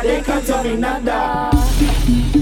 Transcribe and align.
they 0.00 0.22
can't 0.22 0.46
tell 0.46 0.64
me 0.64 0.76
nada. 0.76 2.41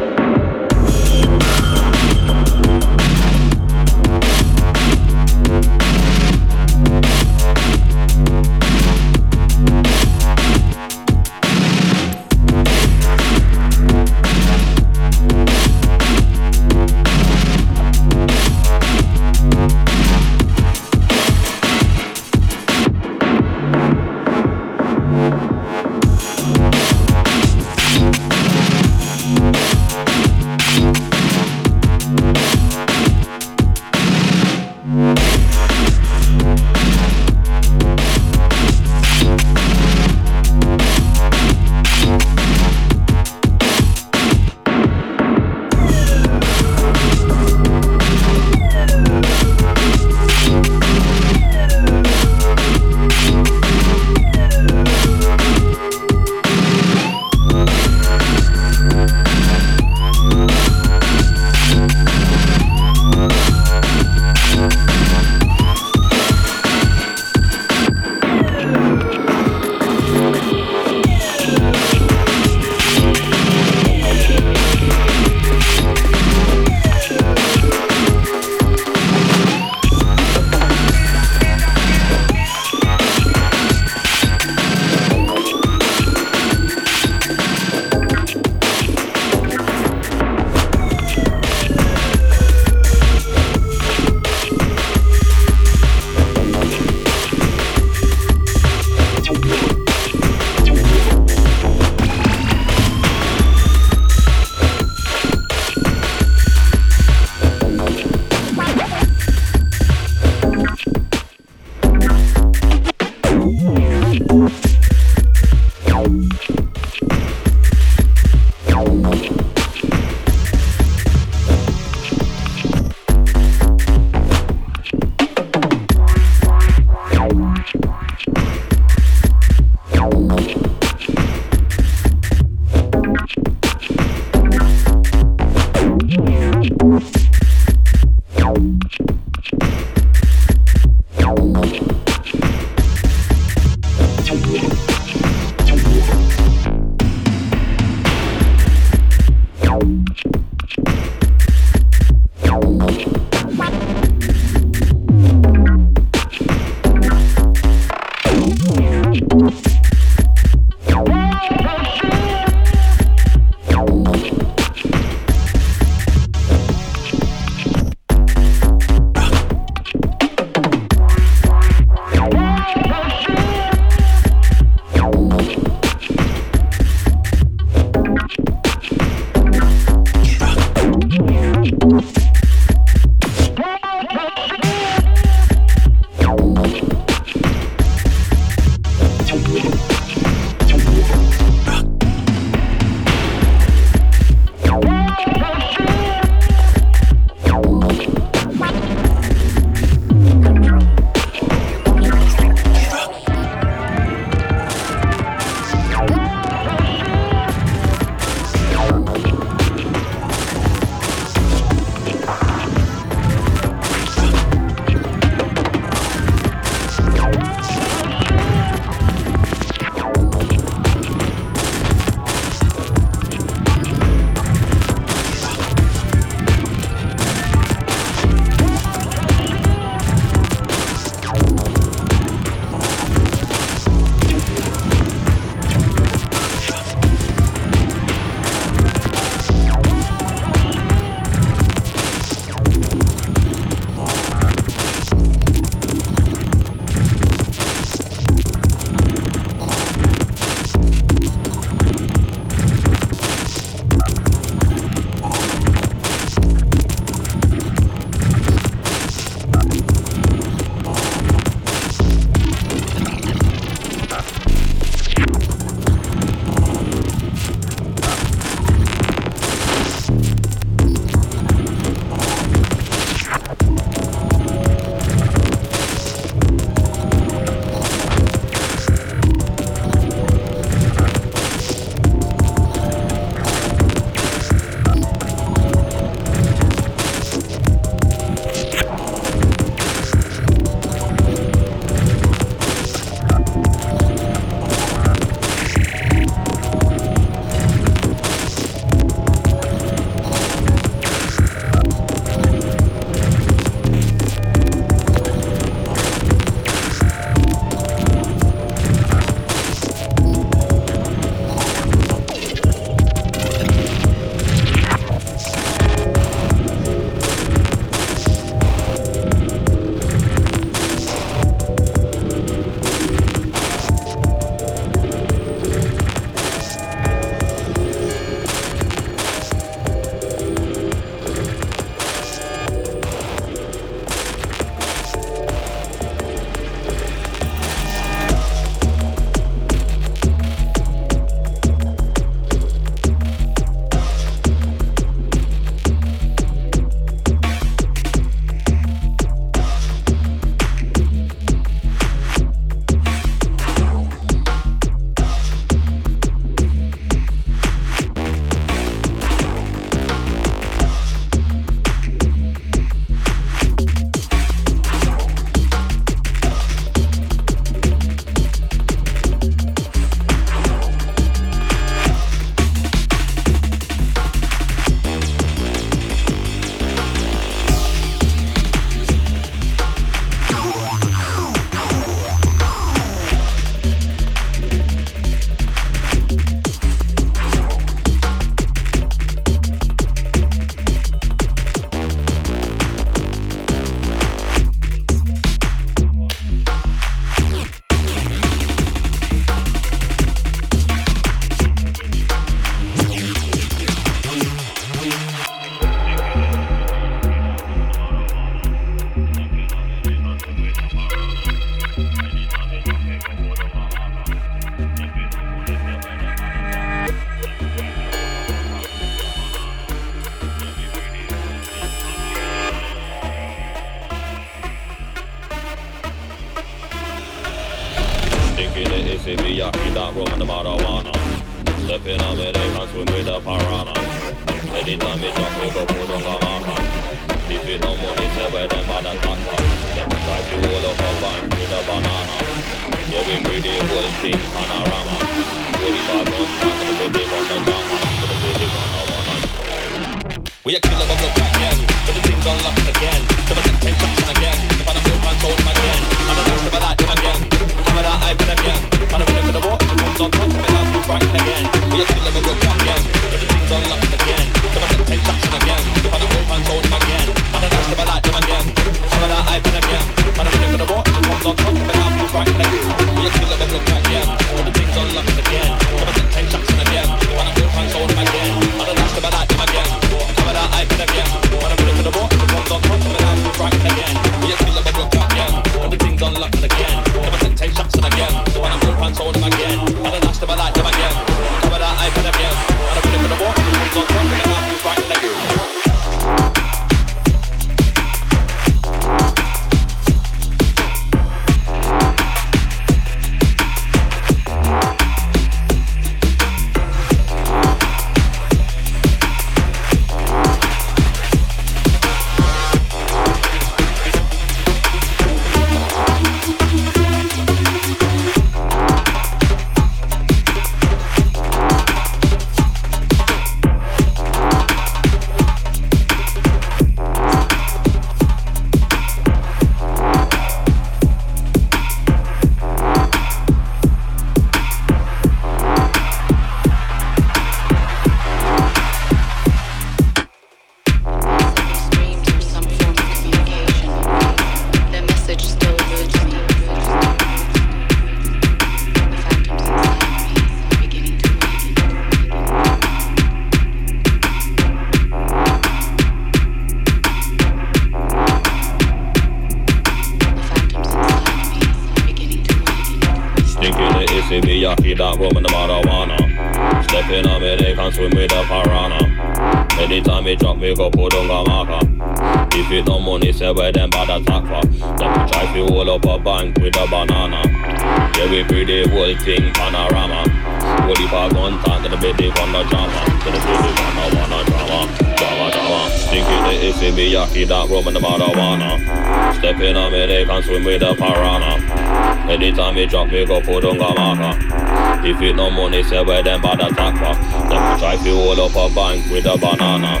we 593.12 593.26
go 593.26 593.40
put 593.40 593.64
on 593.64 593.76
a. 593.78 595.04
If 595.04 595.20
it 595.20 595.36
no 595.36 595.50
money, 595.50 595.82
say 595.82 596.02
where 596.02 596.22
them 596.22 596.40
bad 596.40 596.60
attack 596.60 596.94
for. 596.96 597.48
we 597.48 597.78
try 597.78 597.96
to 597.96 598.14
hold 598.14 598.38
up 598.38 598.56
a 598.56 598.74
bank 598.74 599.10
with 599.10 599.26
a 599.26 599.36
banana. 599.36 600.00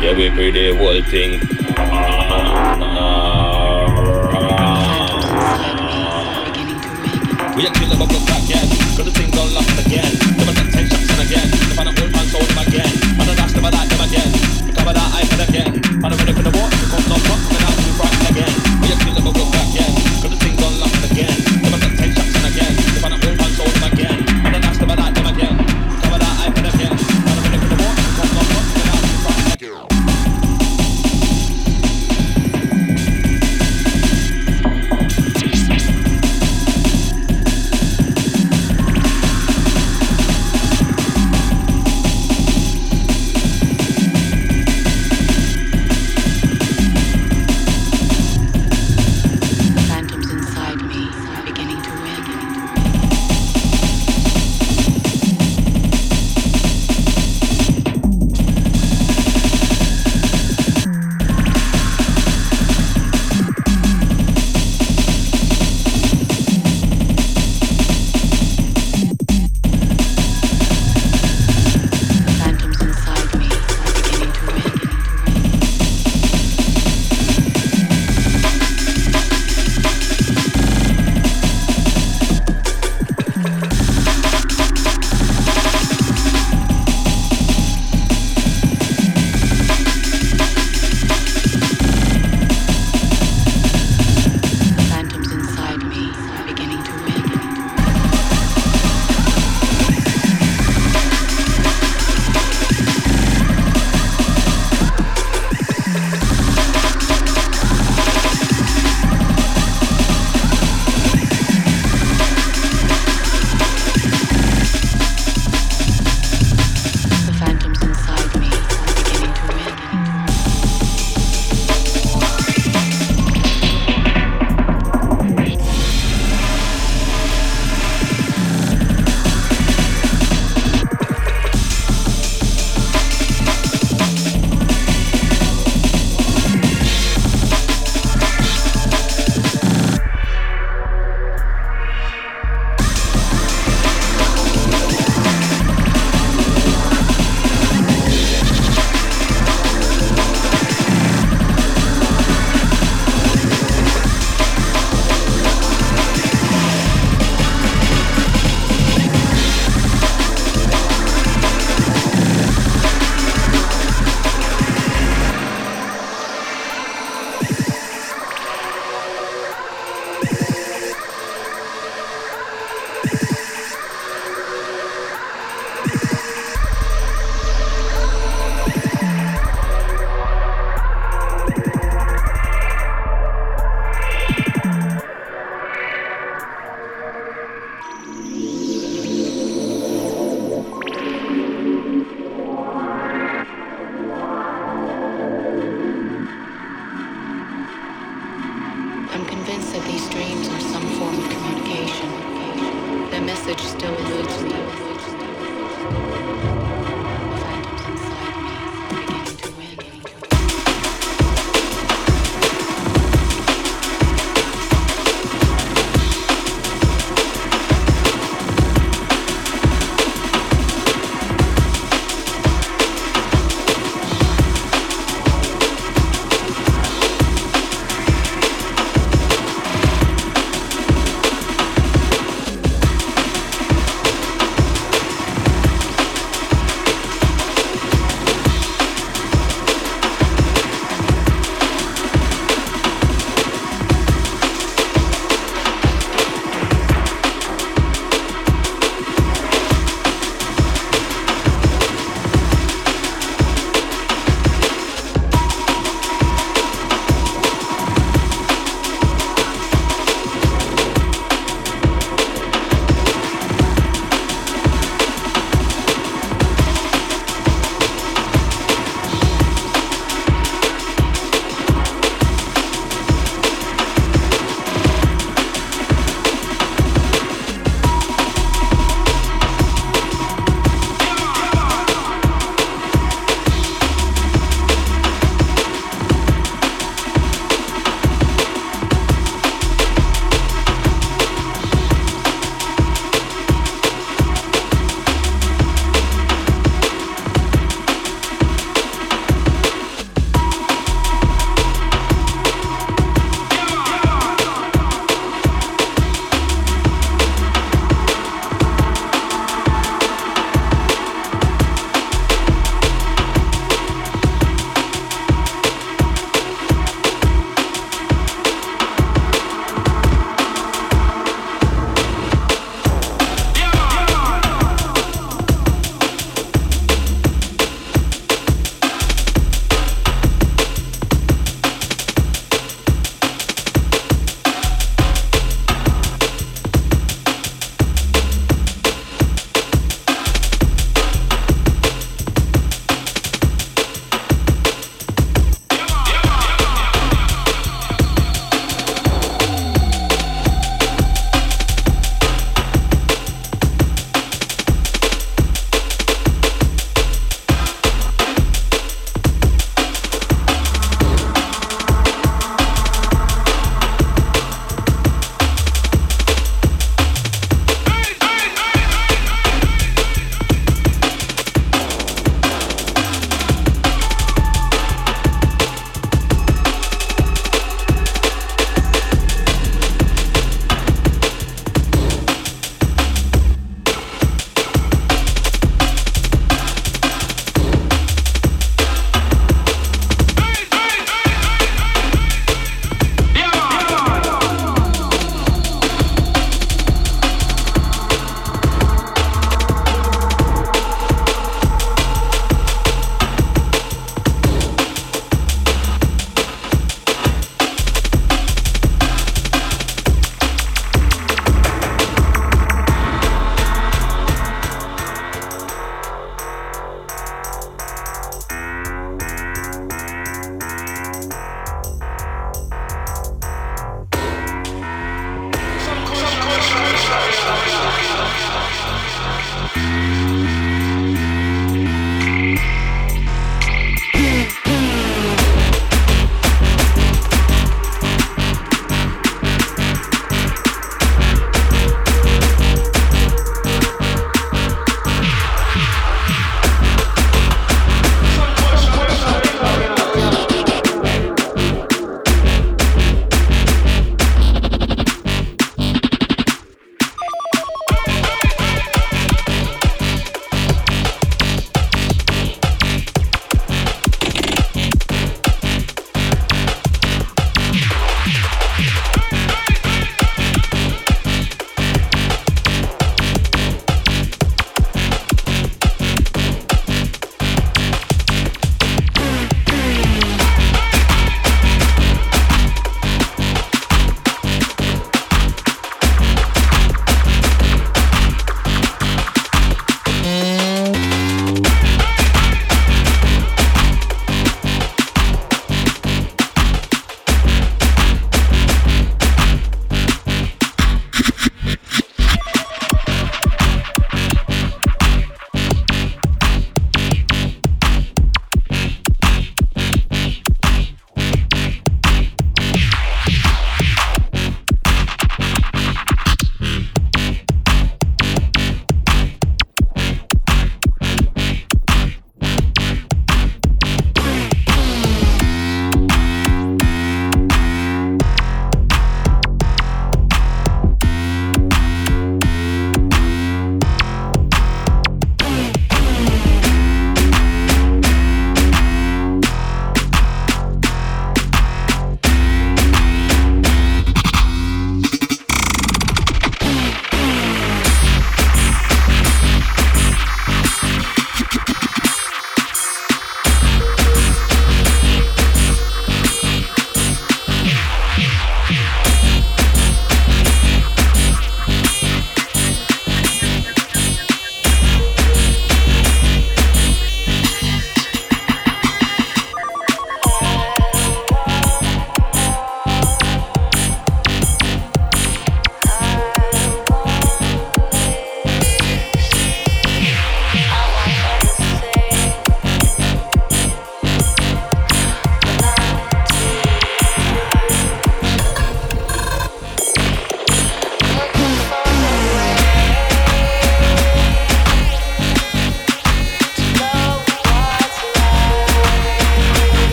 Yeah, 0.00 0.16
we 0.16 0.30
pretty 0.30 0.76
whole 0.76 1.02
thing. 1.02 1.57